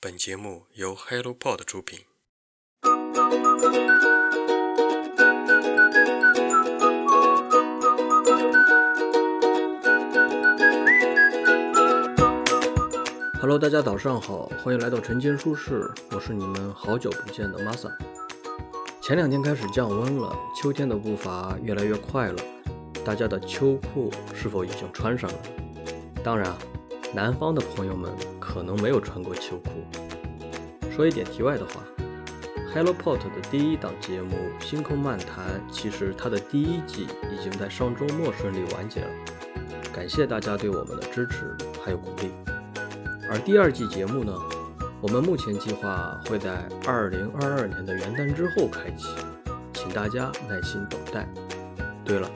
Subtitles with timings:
[0.00, 1.98] 本节目由 HelloPod 出品。
[13.40, 17.90] Hello，大家早上好，欢迎来到晨间书室，我是你们好久不见的 Masa。
[19.02, 22.40] 前两天开始降温了，秋天的步伐越来越快了，
[23.04, 25.38] 大家的秋裤是否已经穿上了？
[26.22, 26.56] 当然，
[27.12, 28.12] 南方的朋友们
[28.48, 29.70] 可能没有穿过秋裤。
[30.90, 31.82] 说一点题外的话
[32.74, 39.08] Hello Pot 的第一档节目《星空漫谈》，其实它的第一季已经在上周末顺利完结了。
[39.92, 42.30] 感谢大家对我们的支持还有鼓励。
[43.30, 44.32] 而第二季节目呢，
[45.00, 49.08] 我们目前计划会在二零二二年的元旦之后开启，
[49.74, 51.28] 请大家耐心等待。
[52.04, 52.30] 对了，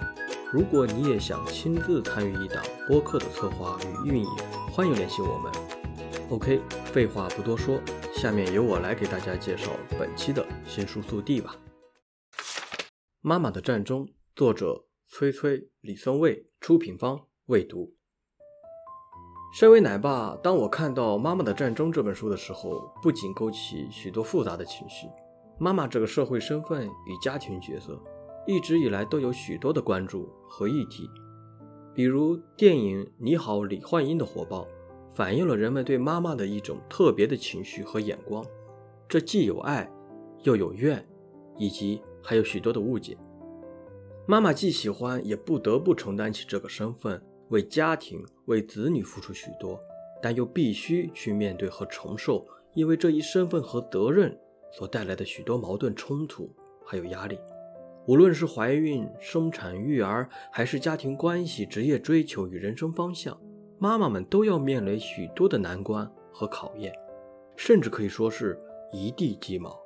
[0.52, 4.30] 如果你也想亲自参与一档播客的策划与运营，
[4.70, 5.81] 欢迎联系我们。
[6.32, 7.78] OK，废话不多说。
[8.14, 11.54] 下面由我来给大家介绍本期的新书速递吧。
[13.20, 17.92] 《妈妈的战争》，作者崔崔、李松蔚，出品方未读。
[19.54, 25.06] 身为奶爸，当我看到《妈妈的战争》这本书的时候，不仅勾起许多复杂的情绪。
[25.58, 28.02] 妈妈这个社会身份与家庭角色，
[28.46, 31.10] 一直以来都有许多的关注和议题，
[31.94, 34.66] 比如电影《你好，李焕英》的火爆。
[35.14, 38.44] 反映了人们对妈妈的一种特别的情绪和眼光，
[39.08, 39.90] 这既有爱，
[40.42, 41.04] 又有怨，
[41.58, 43.16] 以及还有许多的误解。
[44.26, 49.78] 妈妈既喜欢，也不得不承担起这个身份，为家庭、为子女付出许多，
[50.22, 54.34] 但又必须去面对和承受，因为这一身份和责任
[54.72, 56.54] 所带来的许多矛盾冲突，
[56.86, 57.38] 还有压力。
[58.06, 63.38] 无论是怀孕、生产、育儿，还是家庭关系、职业追求与人生方向。
[63.82, 66.94] 妈妈们都要面临许多的难关和考验，
[67.56, 68.56] 甚至可以说是
[68.92, 69.76] 一地鸡毛。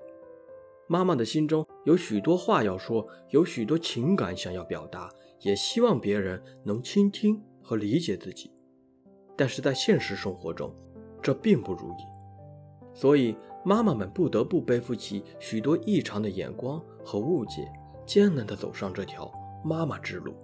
[0.86, 5.08] 妈妈的心中有许多话要说，有许多情感想要表达，
[5.40, 8.52] 也希望别人能倾听和理解自己。
[9.34, 10.70] 但是在现实生活中，
[11.22, 12.04] 这并不如意，
[12.92, 13.34] 所以
[13.64, 17.66] 妈妈们不得不背负起许多异常的眼光和误解，
[18.04, 19.32] 艰难地走上这条
[19.64, 20.32] 妈妈之路。《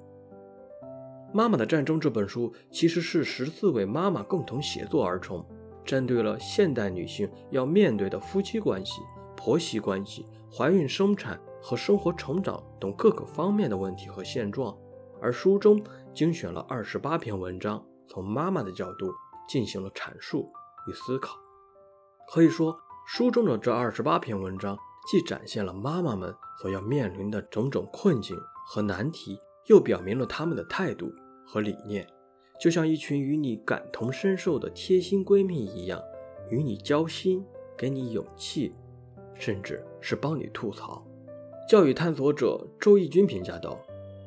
[1.35, 5.43] 妈妈的战争》这本书其实是十四位妈妈共同写作而成，
[5.83, 9.01] 针对了现代女性要面对的夫妻关系、
[9.35, 14.77] 婆媳关系、怀孕生产和生活成长等各个方面的问题和现状。
[15.23, 15.83] 而书中
[16.13, 19.11] 精选了二十八篇文章，从妈妈的角度
[19.49, 20.53] 进行了阐述
[20.87, 21.39] 与思考。
[22.29, 24.77] 可以说，书中的这二十八篇文章
[25.11, 29.39] 既展现了妈妈们所要面临的种种困境和难题，
[29.69, 31.11] 又表明了他们的态度。
[31.45, 32.07] 和理念，
[32.61, 36.01] 就像一群与你感同身受的贴心闺蜜一样，
[36.49, 37.45] 与你交心，
[37.77, 38.73] 给你勇气，
[39.35, 41.05] 甚至是帮你吐槽。
[41.69, 43.79] 教育探索者周轶君评价道：“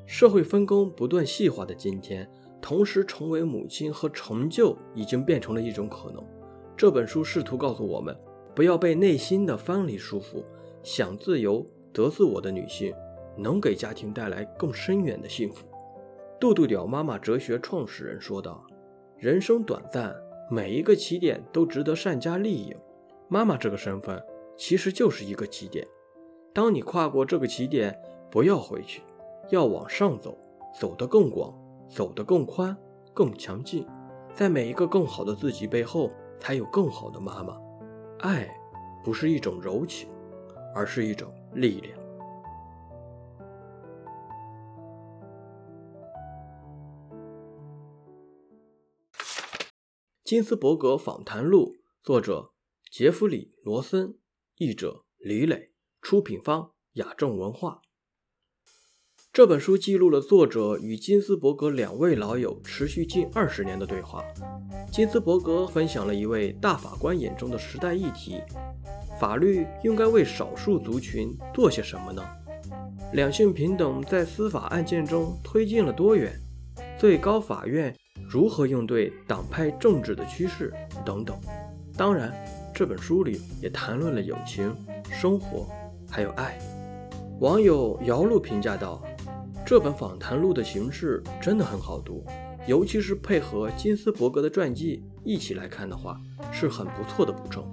[0.08, 2.28] 社会分工不断细化的今天，
[2.62, 6.24] 同时成为母亲和成就已经变成了一种可能。”
[6.76, 8.18] 这本书试图告诉我们，
[8.56, 10.44] 不要被内心的藩篱束缚，
[10.82, 12.94] 想自由、得自我的女性，
[13.38, 15.66] 能给家庭带来更深远的幸福。
[16.38, 18.62] 杜杜屌妈妈哲学创始人说道
[19.18, 20.14] ：“人生短暂，
[20.52, 22.80] 每一个起点都值得善加利用。
[23.30, 24.22] 妈妈这个身份
[24.58, 25.88] 其实就是一个起点。
[26.54, 27.98] 当你跨过这个起点，
[28.30, 29.02] 不要回去，
[29.50, 30.38] 要往上走，
[30.78, 31.54] 走得更广，
[31.90, 32.76] 走得更宽，
[33.14, 33.88] 更强劲。
[34.34, 37.58] 在每一个更好的自己背后，才有更好的妈妈。
[38.20, 38.54] 爱
[39.06, 40.10] 不是一种柔情，
[40.76, 41.98] 而是一种力量。”
[50.26, 52.50] 金斯伯格访谈录，作者
[52.92, 54.18] 杰弗里·罗森，
[54.58, 55.70] 译者李磊，
[56.02, 57.82] 出品方雅正文化。
[59.32, 64.24] 这本书记录了作者与金斯伯格两位老友持续近二十年的对话。
[64.92, 68.42] 金斯伯格分享了一位大法官眼中的时代议题：
[69.20, 72.24] 法律应该为少数族群做些什么呢？
[73.14, 76.36] 两性平等在司法案件中推进了多远？
[76.98, 77.94] 最高法院。
[78.28, 80.74] 如何应对党派政治的趋势
[81.06, 81.38] 等等，
[81.96, 82.34] 当然，
[82.74, 84.76] 这本书里也谈论了友情、
[85.12, 85.68] 生活，
[86.10, 86.58] 还有爱。
[87.40, 89.02] 网友姚璐评价道
[89.64, 92.26] ：“这本访谈录的形式真的很好读，
[92.66, 96.20] 尤其是配合金斯伯格的传记一起来看的话，
[96.52, 97.64] 是很不错的补充。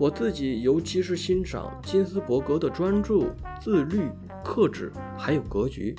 [0.00, 3.26] 我自己尤其是欣赏金斯伯格的专注、
[3.60, 4.08] 自律、
[4.42, 5.94] 克制，还有格局。”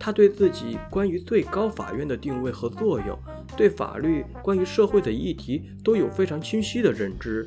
[0.00, 3.16] 他对自己关于最高法院的定位和作用，
[3.54, 7.46] 对法律、关于社会的议题都有非常清晰的认知。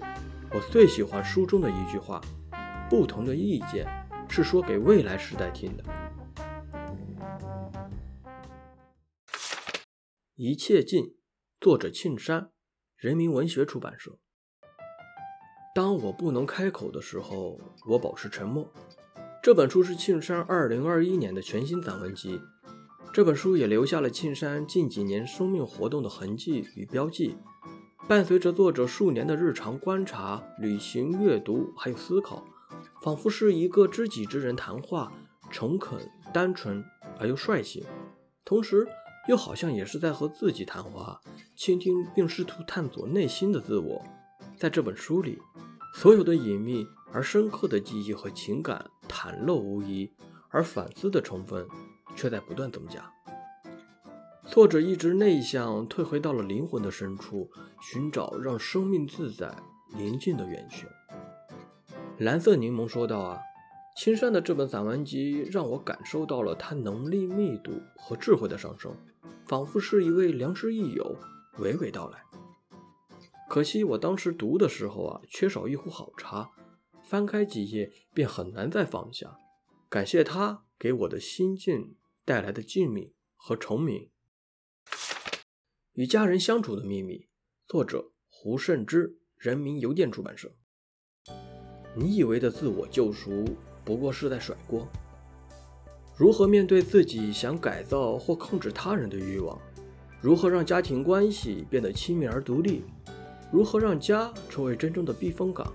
[0.51, 2.21] 我最喜欢书中的一句话
[2.88, 3.88] ：“不同的意见
[4.29, 5.83] 是说给未来时代听的。”
[10.35, 11.15] 一切尽，
[11.59, 12.51] 作者庆山，
[12.95, 14.19] 人民文学出版社。
[15.73, 18.71] 当我不能开口的时候，我保持沉默。
[19.44, 22.40] 这本书是庆山二零二一年的全新散文集。
[23.12, 27.36] 这本书也留下了庆山近几年生命活动的痕迹与标记，
[28.07, 32.45] 伴随着作者数年的日常观察、旅行、阅读，还有思考，
[33.01, 35.12] 仿佛是一个知己之人谈话，
[35.51, 36.00] 诚恳、
[36.34, 36.81] 单纯
[37.19, 37.84] 而又率性，
[38.46, 38.88] 同时
[39.28, 41.19] 又好像也是在和自己谈话，
[41.57, 44.01] 倾听并试图探索内心的自我。
[44.57, 45.38] 在这本书里，
[45.96, 50.12] 所有的隐秘而深刻的记忆和情感袒露无遗，
[50.50, 51.68] 而反思的成分。
[52.15, 53.12] 却在不断增加。
[54.45, 57.50] 作者一直内向，退回到了灵魂的深处，
[57.81, 59.51] 寻找让生命自在、
[59.95, 60.88] 宁静的源泉。
[62.19, 63.39] 蓝色柠檬说道：“啊，
[63.98, 68.95] 青山的这本散文集让我感受到了他能力密度和智慧的上升，
[69.48, 71.15] 仿佛是一位良师益友
[71.57, 72.19] 娓娓道来。
[73.50, 76.51] 可惜我当时读的时候啊，缺少一壶好茶，
[77.13, 79.38] 翻开几页便很难再放下。
[79.88, 81.95] 感谢他给我的心境。”
[82.25, 84.10] 带来的静谧和重明，
[85.92, 87.27] 与家人相处的秘密。
[87.68, 90.56] 作者胡慎之，人民邮电出版社。
[91.94, 93.44] 你以为的自我救赎，
[93.83, 94.88] 不过是在甩锅。
[96.15, 99.62] 如何面对自己想改造或控制他人的欲望？
[100.21, 102.86] 如何让家庭关系变得亲密而独立？
[103.51, 105.71] 如何让家成为真正的避风港？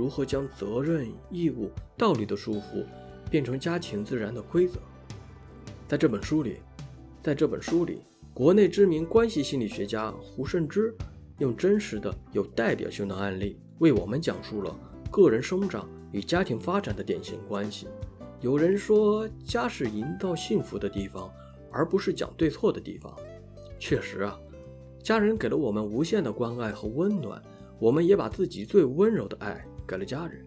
[0.00, 2.86] 如何将责任、义务、道理的束缚
[3.28, 4.78] 变成家庭自然的规则？
[5.86, 6.56] 在这本书里，
[7.22, 8.00] 在这本书里，
[8.32, 10.96] 国内知名关系心理学家胡慎之
[11.36, 14.74] 用真实的、有代表性的案例，为我们讲述了
[15.10, 17.86] 个人生长与家庭发展的典型关系。
[18.40, 21.30] 有人说，家是营造幸福的地方，
[21.70, 23.14] 而不是讲对错的地方。
[23.78, 24.40] 确实啊，
[25.02, 27.42] 家人给了我们无限的关爱和温暖，
[27.78, 30.46] 我们也把自己最温柔的爱给了家人。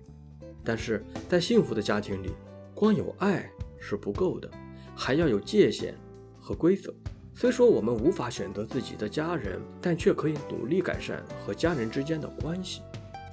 [0.63, 2.31] 但是在幸福的家庭里，
[2.73, 4.49] 光有爱是不够的。
[4.95, 5.95] 还要有界限
[6.39, 6.93] 和规则。
[7.35, 12.83] 虽说我们无法选择自己的家人，但却可以努力改善和家人之间的关系，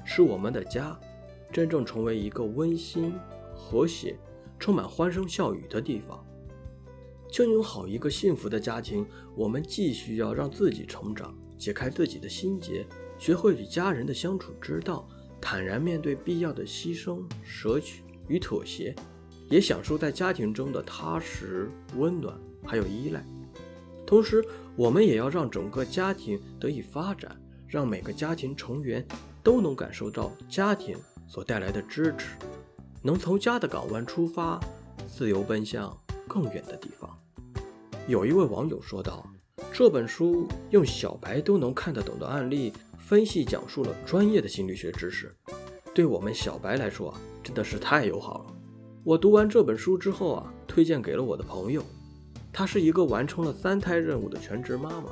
[0.07, 0.99] 使我们的家
[1.53, 3.13] 真正成为一个温馨、
[3.55, 4.19] 和谐、
[4.59, 6.25] 充满欢声笑语的地方。
[7.31, 9.07] 经营好一个幸福的家庭，
[9.37, 12.87] 我们既需要让自己成长，解开自己的心结，
[13.19, 15.07] 学会与家人的相处之道，
[15.41, 18.95] 坦然面对必要的牺牲、舍取与妥协。
[19.49, 23.21] 也享受在家庭中的踏实、温暖，还有依赖。
[24.07, 24.45] 同时，
[24.77, 29.05] 我们也要让整个家庭得以发展，让每个家庭成员
[29.43, 30.97] 都能感受到家庭
[31.27, 32.37] 所带来的支持，
[33.03, 34.61] 能从家的港湾出发，
[35.09, 37.11] 自由奔向更远的地方。
[38.07, 39.29] 有一位网友说道
[39.75, 42.73] ：“这本书用小白都能看得懂的案例
[43.11, 45.35] 分析讲述了专业的心理学知识，
[45.93, 48.55] 对我们小白来说啊真的是太友好了。”
[49.03, 51.83] 我读完这本书之后啊，推荐给了我的朋友。
[52.53, 55.07] 她是一个完成了三胎任务的全职妈妈。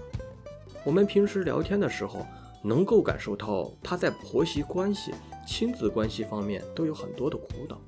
[0.85, 2.25] 我们平时聊天的时候，
[2.63, 5.13] 能够感受到她在婆媳关系、
[5.45, 7.81] 亲子关系方面都有很多的苦恼。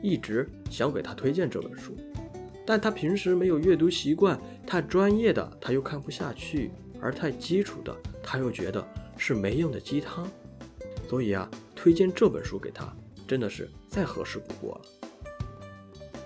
[0.00, 1.92] 一直想给她推荐这本书，
[2.64, 8.86] 但她平时没有阅读习惯，太专业的她又看不下去，而太基础的他又觉得
[9.16, 10.28] 是没用的鸡汤。
[11.08, 12.92] 所以啊，推荐这本书给他，
[13.28, 14.82] 真的是再合适不过了。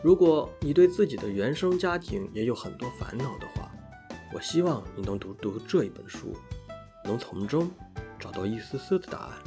[0.03, 3.71] 如果你对自己的原生家庭也有很多烦恼的话，
[4.33, 6.35] 我希望你能读读这一本书，
[7.05, 7.71] 能从中
[8.19, 9.39] 找到一丝丝的答案。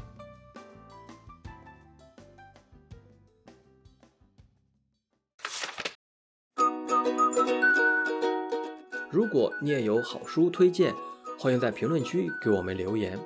[9.09, 10.93] 如果你也有好书推荐，
[11.43, 13.19] 欢迎在评论区给我们留言。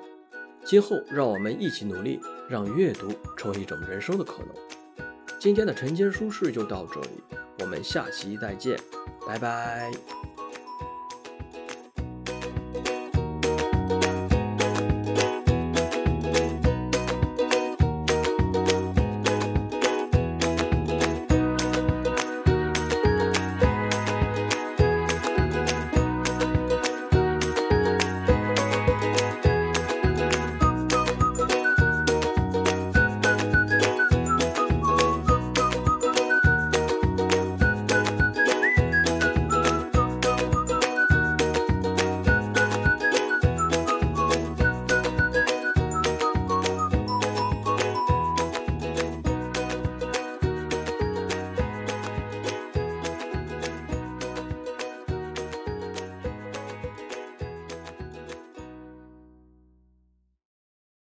[0.66, 2.20] 今后让我们一起努力，
[2.50, 5.08] 让阅读成为一种人生的可能。
[5.38, 7.10] 今天的晨间书事就到这里，
[7.60, 8.76] 我们下期再见，
[9.28, 9.92] 拜拜。